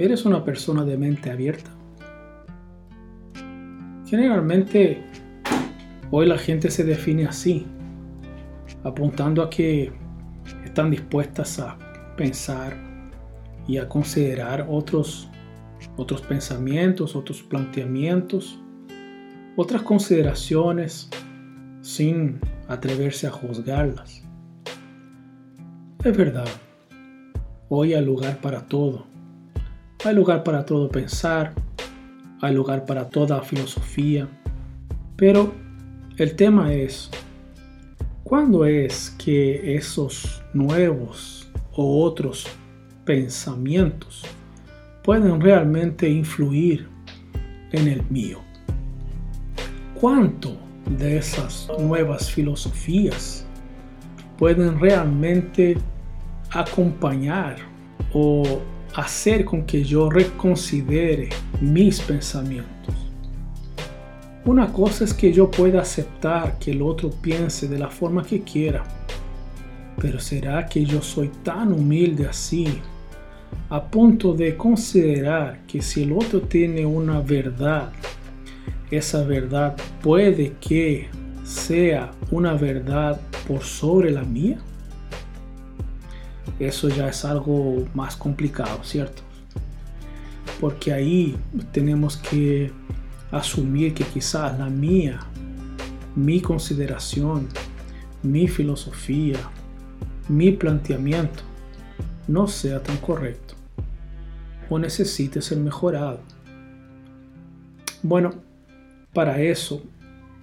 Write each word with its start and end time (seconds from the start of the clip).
¿Eres 0.00 0.24
una 0.24 0.42
persona 0.42 0.82
de 0.86 0.96
mente 0.96 1.30
abierta? 1.30 1.70
Generalmente 4.06 5.04
hoy 6.10 6.24
la 6.24 6.38
gente 6.38 6.70
se 6.70 6.84
define 6.84 7.26
así, 7.26 7.66
apuntando 8.82 9.42
a 9.42 9.50
que 9.50 9.92
están 10.64 10.90
dispuestas 10.90 11.58
a 11.58 11.76
pensar 12.16 12.78
y 13.68 13.76
a 13.76 13.90
considerar 13.90 14.66
otros, 14.70 15.28
otros 15.98 16.22
pensamientos, 16.22 17.14
otros 17.14 17.42
planteamientos, 17.42 18.58
otras 19.54 19.82
consideraciones 19.82 21.10
sin 21.82 22.40
atreverse 22.68 23.26
a 23.26 23.32
juzgarlas. 23.32 24.24
Es 26.02 26.16
verdad, 26.16 26.48
hoy 27.68 27.92
hay 27.92 28.02
lugar 28.02 28.40
para 28.40 28.66
todo. 28.66 29.09
Hay 30.02 30.14
lugar 30.14 30.42
para 30.42 30.64
todo 30.64 30.88
pensar, 30.88 31.52
hay 32.40 32.54
lugar 32.54 32.86
para 32.86 33.10
toda 33.10 33.42
filosofía, 33.42 34.26
pero 35.16 35.52
el 36.16 36.36
tema 36.36 36.72
es, 36.72 37.10
¿cuándo 38.24 38.64
es 38.64 39.14
que 39.22 39.76
esos 39.76 40.42
nuevos 40.54 41.50
o 41.72 42.02
otros 42.02 42.46
pensamientos 43.04 44.24
pueden 45.04 45.38
realmente 45.38 46.08
influir 46.08 46.88
en 47.72 47.86
el 47.86 48.02
mío? 48.08 48.38
¿Cuánto 50.00 50.56
de 50.98 51.18
esas 51.18 51.68
nuevas 51.78 52.30
filosofías 52.30 53.44
pueden 54.38 54.80
realmente 54.80 55.76
acompañar 56.52 57.56
o 58.14 58.62
hacer 58.94 59.44
con 59.44 59.64
que 59.64 59.84
yo 59.84 60.10
reconsidere 60.10 61.28
mis 61.60 62.00
pensamientos. 62.00 62.94
Una 64.44 64.72
cosa 64.72 65.04
es 65.04 65.14
que 65.14 65.32
yo 65.32 65.50
pueda 65.50 65.82
aceptar 65.82 66.58
que 66.58 66.70
el 66.72 66.82
otro 66.82 67.10
piense 67.10 67.68
de 67.68 67.78
la 67.78 67.88
forma 67.88 68.24
que 68.24 68.42
quiera, 68.42 68.84
pero 70.00 70.18
¿será 70.18 70.66
que 70.66 70.84
yo 70.84 71.02
soy 71.02 71.28
tan 71.44 71.72
humilde 71.72 72.26
así 72.26 72.66
a 73.68 73.84
punto 73.84 74.32
de 74.32 74.56
considerar 74.56 75.60
que 75.66 75.82
si 75.82 76.04
el 76.04 76.12
otro 76.12 76.40
tiene 76.40 76.86
una 76.86 77.20
verdad, 77.20 77.92
esa 78.90 79.22
verdad 79.24 79.76
puede 80.02 80.54
que 80.60 81.08
sea 81.44 82.10
una 82.30 82.54
verdad 82.54 83.20
por 83.46 83.62
sobre 83.62 84.10
la 84.10 84.22
mía? 84.22 84.58
Eso 86.60 86.88
ya 86.88 87.08
es 87.08 87.24
algo 87.24 87.86
más 87.94 88.16
complicado, 88.16 88.84
¿cierto? 88.84 89.22
Porque 90.60 90.92
ahí 90.92 91.36
tenemos 91.72 92.18
que 92.18 92.70
asumir 93.30 93.94
que 93.94 94.04
quizás 94.04 94.58
la 94.58 94.68
mía, 94.68 95.20
mi 96.14 96.40
consideración, 96.40 97.48
mi 98.22 98.46
filosofía, 98.46 99.38
mi 100.28 100.52
planteamiento 100.52 101.42
no 102.28 102.46
sea 102.46 102.82
tan 102.82 102.98
correcto 102.98 103.54
o 104.68 104.78
necesite 104.78 105.40
ser 105.40 105.58
mejorado. 105.58 106.20
Bueno, 108.02 108.30
para 109.12 109.40
eso 109.40 109.82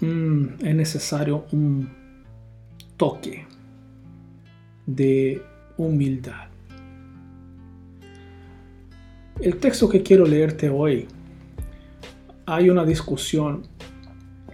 mm, 0.02 0.46
es 0.66 0.76
necesario 0.76 1.46
un 1.52 1.90
toque 2.98 3.46
de 4.86 5.42
humildad. 5.78 6.48
El 9.40 9.58
texto 9.58 9.88
que 9.88 10.02
quiero 10.02 10.26
leerte 10.26 10.70
hoy, 10.70 11.08
hay 12.46 12.70
una 12.70 12.84
discusión 12.84 13.68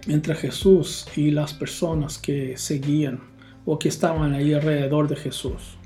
entre 0.06 0.34
Jesús 0.34 1.06
y 1.16 1.30
las 1.30 1.54
personas 1.54 2.18
que 2.18 2.56
seguían 2.58 3.20
o 3.64 3.78
que 3.78 3.88
estaban 3.88 4.34
ahí 4.34 4.52
alrededor 4.52 5.08
de 5.08 5.16
Jesús. 5.16 5.78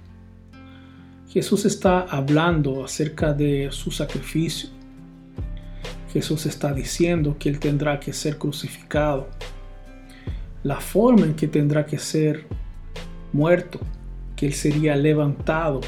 Jesús 1.29 1.65
está 1.65 2.01
hablando 2.01 2.85
acerca 2.85 3.33
de 3.33 3.69
su 3.71 3.91
sacrificio. 3.93 4.71
Jesús 6.12 6.47
está 6.47 6.73
diciendo 6.73 7.37
que 7.39 7.51
Él 7.51 7.61
tendrá 7.61 8.01
que 8.01 8.12
ser 8.12 8.39
crucificado. 8.39 9.29
La 10.65 10.81
forma 10.81 11.27
en 11.27 11.35
que 11.35 11.47
tendrá 11.47 11.87
que 11.87 11.99
ser 11.99 12.47
muerto 13.33 13.79
que 14.38 14.47
él 14.47 14.53
sería 14.53 14.94
levantado 14.94 15.81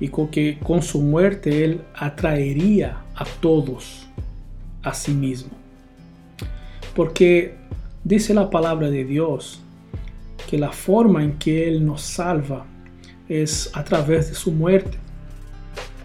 y 0.00 0.08
con 0.08 0.28
que 0.28 0.58
con 0.62 0.80
su 0.82 1.02
muerte 1.02 1.62
él 1.62 1.82
atraería 1.94 3.02
a 3.14 3.26
todos 3.40 4.08
a 4.82 4.94
sí 4.94 5.12
mismo. 5.12 5.50
Porque 6.96 7.54
dice 8.02 8.32
la 8.32 8.48
palabra 8.48 8.88
de 8.88 9.04
Dios 9.04 9.60
que 10.48 10.56
la 10.56 10.72
forma 10.72 11.22
en 11.22 11.38
que 11.38 11.68
él 11.68 11.84
nos 11.84 12.00
salva 12.00 12.64
es 13.28 13.70
a 13.74 13.84
través 13.84 14.30
de 14.30 14.34
su 14.34 14.52
muerte. 14.52 14.96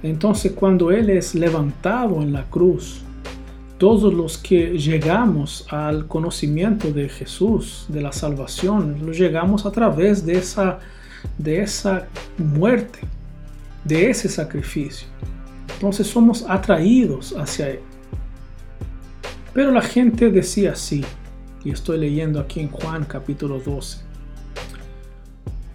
Entonces 0.03 0.51
cuando 0.51 0.91
él 0.91 1.09
es 1.09 1.35
levantado 1.35 2.21
en 2.21 2.33
la 2.33 2.43
cruz, 2.43 3.01
todos 3.77 4.13
los 4.13 4.37
que 4.37 4.77
llegamos 4.77 5.65
al 5.69 6.07
conocimiento 6.07 6.91
de 6.91 7.07
Jesús, 7.07 7.85
de 7.87 8.01
la 8.01 8.11
salvación, 8.11 9.05
lo 9.05 9.13
llegamos 9.13 9.65
a 9.65 9.71
través 9.71 10.25
de 10.25 10.33
esa 10.33 10.79
de 11.37 11.61
esa 11.61 12.07
muerte, 12.37 12.99
de 13.83 14.09
ese 14.09 14.29
sacrificio. 14.29 15.07
Entonces 15.73 16.07
somos 16.07 16.45
atraídos 16.47 17.35
hacia 17.37 17.69
Él. 17.69 17.79
Pero 19.53 19.71
la 19.71 19.81
gente 19.81 20.29
decía 20.31 20.73
así, 20.73 21.03
y 21.63 21.71
estoy 21.71 21.97
leyendo 21.97 22.39
aquí 22.39 22.59
en 22.59 22.69
Juan 22.69 23.05
capítulo 23.05 23.59
12. 23.59 23.99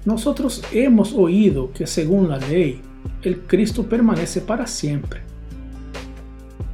Nosotros 0.04 0.62
hemos 0.72 1.12
oído 1.12 1.72
que 1.72 1.86
según 1.86 2.28
la 2.28 2.38
ley, 2.38 2.80
el 3.22 3.40
Cristo 3.40 3.86
permanece 3.86 4.40
para 4.40 4.66
siempre. 4.66 5.20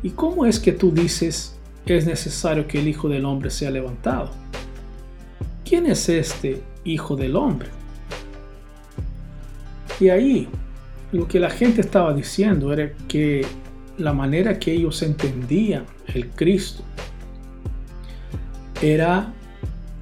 ¿Y 0.02 0.10
cómo 0.10 0.46
es 0.46 0.60
que 0.60 0.72
tú 0.72 0.90
dices 0.92 1.56
es 1.86 2.06
necesario 2.06 2.66
que 2.66 2.80
el 2.80 2.88
Hijo 2.88 3.08
del 3.08 3.24
Hombre 3.24 3.50
sea 3.50 3.70
levantado? 3.70 4.30
¿Quién 5.64 5.86
es 5.86 6.08
este 6.08 6.62
Hijo 6.84 7.16
del 7.16 7.36
Hombre? 7.36 7.68
Y 10.00 10.08
ahí 10.10 10.48
lo 11.12 11.26
que 11.26 11.40
la 11.40 11.50
gente 11.50 11.80
estaba 11.80 12.12
diciendo 12.12 12.72
era 12.72 12.92
que 13.08 13.46
la 13.98 14.12
manera 14.12 14.58
que 14.58 14.72
ellos 14.72 15.02
entendían 15.02 15.86
el 16.06 16.28
Cristo 16.30 16.82
era 18.82 19.32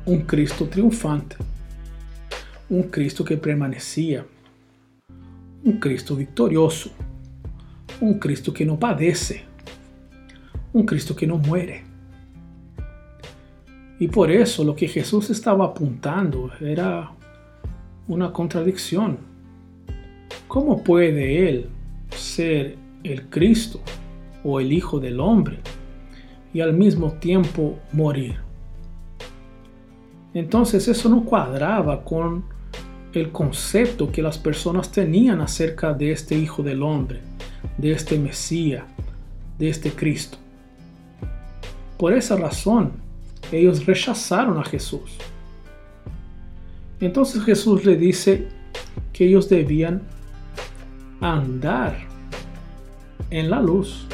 un 0.06 0.22
Cristo 0.22 0.66
triunfante, 0.66 1.36
un 2.68 2.84
Cristo 2.84 3.24
que 3.24 3.36
permanecía, 3.36 4.26
un 5.62 5.78
Cristo 5.78 6.16
victorioso, 6.16 6.90
un 8.00 8.18
Cristo 8.18 8.52
que 8.52 8.66
no 8.66 8.78
padece, 8.78 9.44
un 10.72 10.84
Cristo 10.84 11.14
que 11.14 11.26
no 11.26 11.38
muere. 11.38 11.84
Y 14.00 14.08
por 14.08 14.30
eso 14.30 14.64
lo 14.64 14.74
que 14.74 14.88
Jesús 14.88 15.30
estaba 15.30 15.66
apuntando 15.66 16.50
era 16.60 17.12
una 18.08 18.32
contradicción 18.32 19.33
¿Cómo 20.54 20.84
puede 20.84 21.48
Él 21.48 21.66
ser 22.10 22.76
el 23.02 23.28
Cristo 23.28 23.80
o 24.44 24.60
el 24.60 24.72
Hijo 24.72 25.00
del 25.00 25.18
Hombre 25.18 25.58
y 26.52 26.60
al 26.60 26.72
mismo 26.74 27.14
tiempo 27.14 27.76
morir? 27.90 28.36
Entonces 30.32 30.86
eso 30.86 31.08
no 31.08 31.24
cuadraba 31.24 32.04
con 32.04 32.44
el 33.14 33.32
concepto 33.32 34.12
que 34.12 34.22
las 34.22 34.38
personas 34.38 34.92
tenían 34.92 35.40
acerca 35.40 35.92
de 35.92 36.12
este 36.12 36.36
Hijo 36.38 36.62
del 36.62 36.84
Hombre, 36.84 37.18
de 37.76 37.90
este 37.90 38.16
Mesías, 38.16 38.84
de 39.58 39.70
este 39.70 39.90
Cristo. 39.90 40.38
Por 41.98 42.12
esa 42.12 42.36
razón, 42.36 42.92
ellos 43.50 43.84
rechazaron 43.84 44.56
a 44.60 44.64
Jesús. 44.64 45.18
Entonces 47.00 47.42
Jesús 47.42 47.84
le 47.84 47.96
dice 47.96 48.46
que 49.12 49.26
ellos 49.26 49.48
debían 49.48 50.14
andar 51.32 51.96
en 53.30 53.50
la 53.50 53.60
luz 53.60 54.06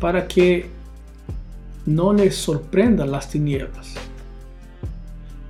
para 0.00 0.26
que 0.26 0.70
no 1.84 2.12
les 2.12 2.34
sorprendan 2.34 3.10
las 3.10 3.28
tinieblas. 3.30 3.94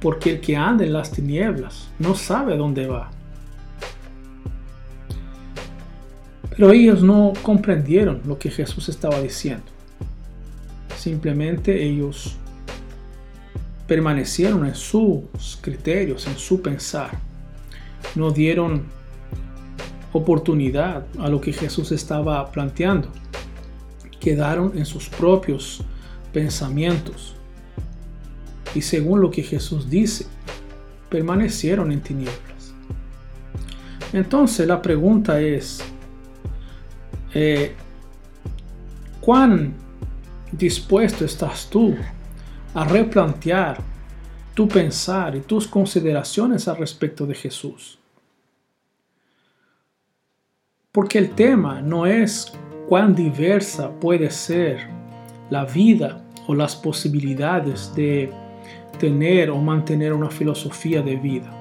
Porque 0.01 0.33
el 0.33 0.41
que 0.41 0.57
anda 0.57 0.85
en 0.85 0.93
las 0.93 1.11
tinieblas 1.11 1.89
no 1.99 2.15
sabe 2.15 2.57
dónde 2.57 2.87
va. 2.87 3.11
Pero 6.51 6.73
ellos 6.73 7.03
no 7.03 7.33
comprendieron 7.43 8.23
lo 8.27 8.39
que 8.39 8.51
Jesús 8.51 8.89
estaba 8.89 9.21
diciendo. 9.21 9.67
Simplemente 10.97 11.85
ellos 11.85 12.37
permanecieron 13.87 14.67
en 14.67 14.75
sus 14.75 15.59
criterios, 15.61 16.27
en 16.27 16.37
su 16.37 16.61
pensar. 16.61 17.11
No 18.15 18.31
dieron 18.31 18.96
oportunidad 20.17 21.07
a 21.19 21.29
lo 21.29 21.41
que 21.41 21.53
Jesús 21.53 21.93
estaba 21.93 22.51
planteando. 22.51 23.09
Quedaron 24.21 24.77
en 24.77 24.87
sus 24.87 25.09
propios 25.09 25.83
pensamientos. 26.33 27.35
Y 28.75 28.83
según 28.83 29.21
lo 29.21 29.31
que 29.31 29.43
Jesús 29.43 29.89
dice, 29.89 30.27
permanecieron 31.09 31.93
en 31.93 32.01
tinieblas. 32.01 32.75
Entonces 34.13 34.67
la 34.67 34.81
pregunta 34.83 35.41
es, 35.41 35.83
eh, 37.35 37.75
¿cuán 39.21 39.75
dispuesto 40.53 41.25
estás 41.25 41.69
tú 41.71 41.95
a 42.75 42.85
replantear 42.85 43.79
tu 44.55 44.69
pensar 44.69 45.37
y 45.37 45.41
tus 45.41 45.67
consideraciones 45.67 46.69
al 46.69 46.79
respecto 46.79 47.27
de 47.27 47.35
Jesús? 47.35 47.99
Porque 50.97 51.19
el 51.19 51.33
tema 51.33 51.83
no 51.83 52.07
es 52.07 52.55
cuán 52.89 53.15
diversa 53.15 53.91
puede 54.01 54.31
ser 54.31 54.79
la 55.51 55.67
vida 55.67 56.25
o 56.47 56.55
las 56.55 56.75
posibilidades 56.75 57.95
de 57.95 58.33
tener 58.99 59.51
o 59.51 59.59
mantener 59.59 60.15
una 60.15 60.31
filosofía 60.31 61.03
de 61.03 61.17
vida. 61.17 61.53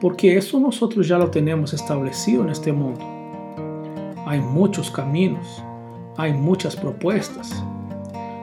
Porque 0.00 0.36
eso 0.36 0.58
nosotros 0.58 1.06
ya 1.06 1.16
lo 1.16 1.30
tenemos 1.30 1.74
establecido 1.74 2.42
en 2.42 2.48
este 2.48 2.72
mundo. 2.72 3.06
Hay 4.26 4.40
muchos 4.40 4.90
caminos, 4.90 5.62
hay 6.16 6.32
muchas 6.32 6.74
propuestas, 6.74 7.62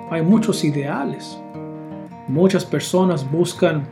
hay 0.10 0.22
muchos 0.22 0.64
ideales. 0.64 1.38
Muchas 2.30 2.64
personas 2.64 3.30
buscan 3.30 3.86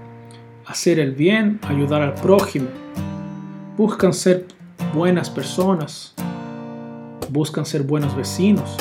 hacer 0.65 0.97
el 0.97 1.11
bien, 1.11 1.59
ayudar 1.63 2.03
al 2.03 2.13
prójimo, 2.13 2.69
buscan 3.77 4.13
ser 4.13 4.45
buenas 4.93 5.29
personas, 5.29 6.13
buscan 7.29 7.65
ser 7.65 7.83
buenos 7.83 8.15
vecinos, 8.15 8.75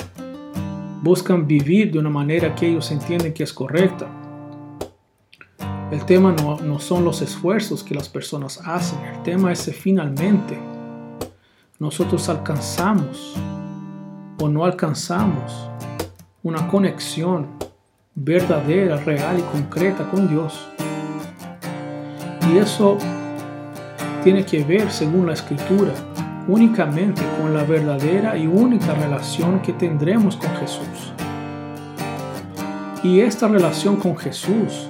buscan 1.02 1.46
vivir 1.46 1.92
de 1.92 1.98
una 1.98 2.10
manera 2.10 2.54
que 2.54 2.68
ellos 2.68 2.90
entienden 2.90 3.32
que 3.32 3.42
es 3.42 3.52
correcta. 3.52 4.06
El 5.90 6.04
tema 6.04 6.32
no, 6.32 6.78
son 6.80 7.04
los 7.04 7.22
esfuerzos 7.22 7.84
que 7.84 7.94
las 7.94 8.08
personas 8.08 8.60
hacen, 8.64 8.98
el 9.04 9.22
tema 9.22 9.52
es 9.52 9.60
si 9.60 9.72
finalmente 9.72 10.58
nosotros 11.78 12.28
alcanzamos 12.28 13.34
o 14.40 14.48
no 14.48 14.64
alcanzamos 14.64 15.70
una 16.42 16.66
conexión 16.68 17.48
verdadera, 18.14 18.96
real 18.96 19.38
y 19.38 19.42
concreta 19.42 20.08
con 20.10 20.28
Dios. 20.28 20.68
Y 22.50 22.58
eso 22.58 22.98
tiene 24.26 24.44
que 24.44 24.64
ver, 24.64 24.90
según 24.90 25.24
la 25.26 25.34
escritura, 25.34 25.92
únicamente 26.48 27.22
con 27.40 27.54
la 27.54 27.62
verdadera 27.62 28.36
y 28.36 28.48
única 28.48 28.92
relación 28.92 29.60
que 29.60 29.72
tendremos 29.72 30.34
con 30.34 30.50
Jesús. 30.56 31.12
Y 33.04 33.20
esta 33.20 33.46
relación 33.46 33.94
con 33.94 34.16
Jesús 34.16 34.88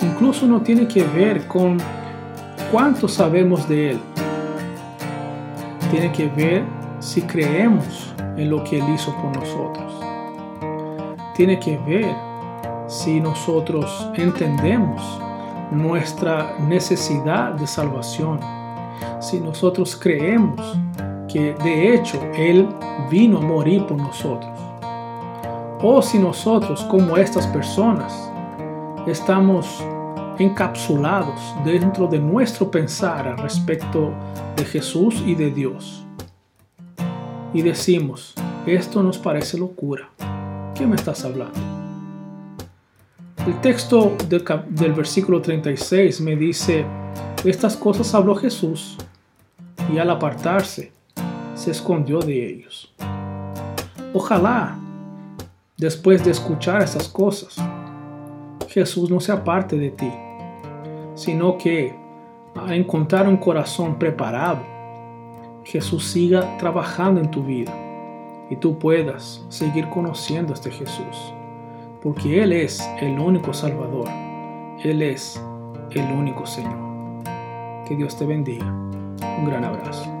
incluso 0.00 0.46
no 0.46 0.60
tiene 0.60 0.86
que 0.86 1.02
ver 1.02 1.48
con 1.48 1.78
cuánto 2.70 3.08
sabemos 3.08 3.68
de 3.68 3.90
Él. 3.90 4.00
Tiene 5.90 6.12
que 6.12 6.28
ver 6.28 6.62
si 7.00 7.22
creemos 7.22 8.14
en 8.36 8.48
lo 8.48 8.62
que 8.62 8.78
Él 8.78 8.84
hizo 8.94 9.12
por 9.20 9.36
nosotros. 9.36 9.92
Tiene 11.34 11.58
que 11.58 11.78
ver 11.78 12.14
si 12.86 13.18
nosotros 13.18 14.08
entendemos 14.14 15.02
nuestra 15.70 16.56
necesidad 16.58 17.52
de 17.52 17.66
salvación, 17.66 18.40
si 19.20 19.40
nosotros 19.40 19.96
creemos 19.96 20.60
que 21.28 21.54
de 21.54 21.94
hecho 21.94 22.20
Él 22.34 22.68
vino 23.10 23.38
a 23.38 23.42
morir 23.42 23.84
por 23.86 23.98
nosotros, 23.98 24.58
o 25.82 26.00
si 26.00 26.18
nosotros 26.18 26.82
como 26.84 27.16
estas 27.16 27.46
personas 27.48 28.30
estamos 29.06 29.84
encapsulados 30.38 31.40
dentro 31.64 32.06
de 32.06 32.18
nuestro 32.18 32.70
pensar 32.70 33.40
respecto 33.40 34.12
de 34.56 34.64
Jesús 34.64 35.22
y 35.26 35.34
de 35.34 35.50
Dios. 35.50 36.04
Y 37.52 37.62
decimos, 37.62 38.34
esto 38.66 39.02
nos 39.02 39.18
parece 39.18 39.58
locura. 39.58 40.10
¿Qué 40.74 40.86
me 40.86 40.96
estás 40.96 41.24
hablando? 41.24 41.75
El 43.46 43.60
texto 43.60 44.16
del, 44.28 44.92
versículo 44.92 45.40
36 45.40 46.20
me 46.20 46.34
dice, 46.34 46.84
estas 47.44 47.76
cosas 47.76 48.12
habló 48.12 48.34
Jesús 48.34 48.98
y 49.92 49.98
al 49.98 50.10
apartarse 50.10 50.90
se 51.54 51.70
escondió 51.70 52.18
de 52.18 52.44
ellos. 52.44 52.92
Ojalá, 54.12 54.76
después 55.76 56.24
de 56.24 56.32
escuchar 56.32 56.82
esas 56.82 57.06
cosas, 57.06 57.56
Jesús 58.66 59.08
no 59.08 59.20
se 59.20 59.30
aparte 59.30 59.78
de 59.78 59.90
ti, 59.90 60.10
sino 61.14 61.56
que 61.56 61.94
a 62.56 62.74
encontrar 62.74 63.28
un 63.28 63.36
corazón 63.36 63.96
preparado, 63.96 64.64
Jesús 65.62 66.04
siga 66.04 66.58
trabajando 66.58 67.20
en 67.20 67.30
tu 67.30 67.44
vida 67.44 67.72
y 68.50 68.56
tú 68.56 68.76
puedas 68.76 69.44
seguir 69.50 69.88
conociendo 69.88 70.52
a 70.52 70.54
este 70.54 70.72
Jesús 70.72 71.32
porque 72.06 72.40
Él 72.40 72.52
es 72.52 72.88
el 73.00 73.18
único 73.18 73.52
Salvador, 73.52 74.08
Él 74.84 75.02
es 75.02 75.42
el 75.90 76.04
único 76.12 76.46
Señor. 76.46 77.24
Que 77.84 77.96
Dios 77.96 78.16
te 78.16 78.24
bendiga. 78.24 78.64
Un 78.64 79.44
gran 79.44 79.64
abrazo. 79.64 80.15